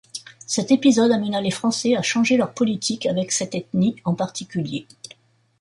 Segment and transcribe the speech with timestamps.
[0.47, 4.87] Cet épisode amena les Français à changer leur politique avec cette ethnie en particulier.